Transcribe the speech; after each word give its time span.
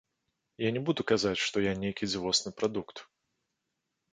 Я 0.63 0.69
не 0.77 0.81
буду 0.87 1.01
казаць, 1.11 1.43
што 1.49 1.57
я 1.65 1.73
нейкі 1.83 2.09
дзівосны 2.15 2.49
прадукт. 2.63 3.03